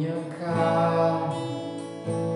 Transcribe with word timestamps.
Minha 0.00 0.16
calma 0.38 2.29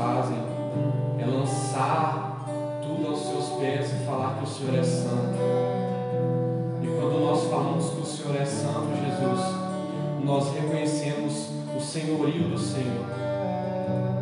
fazem, 0.00 0.38
é 1.18 1.26
lançar 1.26 2.46
tudo 2.82 3.08
aos 3.08 3.20
seus 3.20 3.60
pés 3.60 3.92
e 3.92 4.06
falar 4.06 4.38
que 4.38 4.44
o 4.44 4.46
Senhor 4.46 4.78
é 4.78 4.82
santo. 4.82 5.36
E 6.82 6.86
quando 6.86 7.20
nós 7.20 7.44
falamos 7.50 7.90
que 7.90 8.00
o 8.00 8.06
Senhor 8.06 8.40
é 8.40 8.44
santo, 8.46 8.88
Jesus, 8.96 9.40
nós 10.24 10.54
reconhecemos 10.54 11.48
o 11.76 11.80
senhorio 11.80 12.48
do 12.48 12.58
Senhor. 12.58 13.04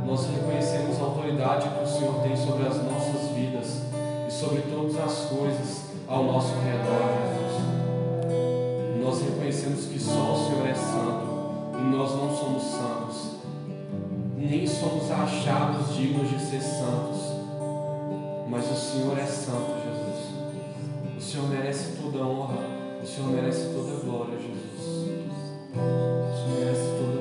Nós 0.04 0.26
reconhecemos 0.26 1.00
a 1.00 1.04
autoridade 1.04 1.68
que 1.68 1.84
o 1.84 1.86
Senhor 1.86 2.22
tem 2.22 2.36
sobre 2.36 2.66
as 2.66 2.82
nossas 2.82 3.28
vidas 3.36 3.82
e 4.26 4.32
sobre 4.32 4.62
todas 4.62 4.96
as 4.98 5.26
coisas 5.26 5.82
ao 6.08 6.24
nosso 6.24 6.54
redor, 6.64 7.06
Jesus. 7.22 7.62
Nós 9.00 9.22
reconhecemos 9.22 9.84
que 9.84 10.00
só 10.00 10.32
o 10.32 10.46
Senhor 10.46 10.66
é 10.66 10.74
santo 10.74 11.28
e 11.78 11.82
nós 11.94 12.10
não 12.16 12.36
somos 12.36 12.62
santos, 12.64 13.37
nem 14.38 14.66
somos 14.66 15.10
achados 15.10 15.96
dignos 15.96 16.30
de 16.30 16.38
ser 16.38 16.60
santos, 16.60 17.18
mas 18.48 18.70
o 18.70 18.74
Senhor 18.74 19.18
é 19.18 19.26
santo, 19.26 19.74
Jesus. 19.84 21.18
O 21.18 21.20
Senhor 21.20 21.48
merece 21.48 21.96
toda 22.00 22.24
honra, 22.24 22.58
o 23.02 23.06
Senhor 23.06 23.32
merece 23.32 23.74
toda 23.74 24.00
glória, 24.00 24.38
Jesus. 24.38 25.08
O 25.74 26.36
Senhor 26.36 26.60
merece 26.60 26.88
toda 26.98 27.17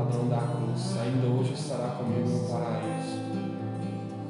ladrão 0.00 0.28
da 0.28 0.38
cruz, 0.38 0.96
ainda 0.98 1.26
hoje 1.26 1.52
estará 1.52 1.90
comigo 1.90 2.28
no 2.28 2.48
paraíso. 2.48 3.20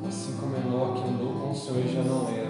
Assim 0.06 0.36
como 0.40 0.56
Enoque 0.56 1.08
andou 1.08 1.32
com 1.34 1.50
o 1.50 1.54
Senhor 1.54 1.84
e 1.84 1.94
já 1.94 2.02
não 2.02 2.28
era. 2.28 2.49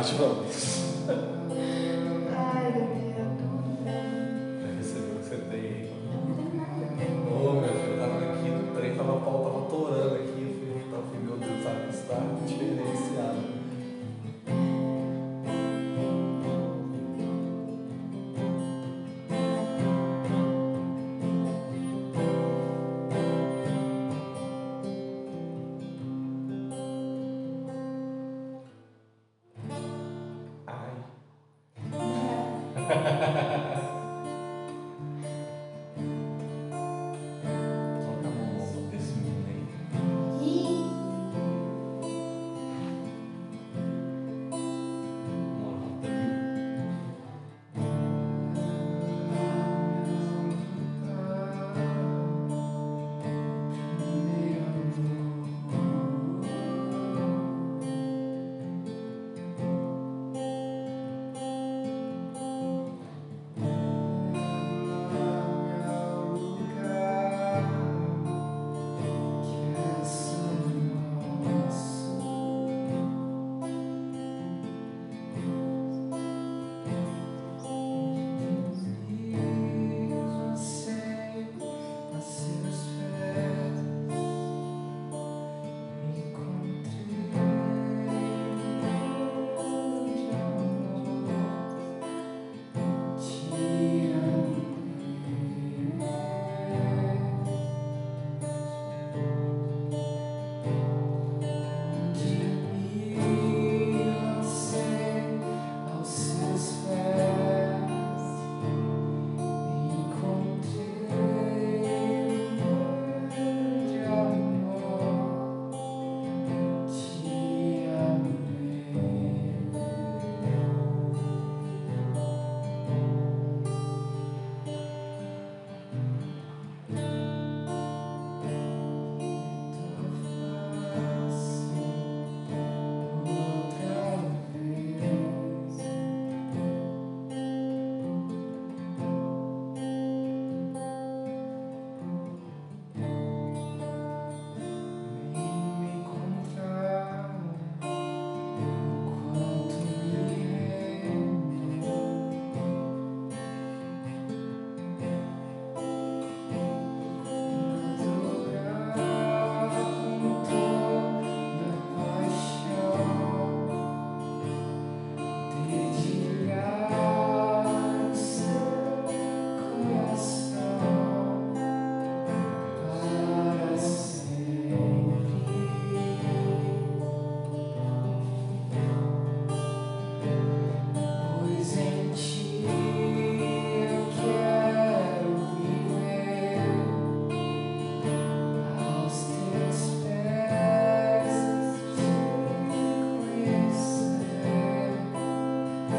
Gotcha. 0.00 0.39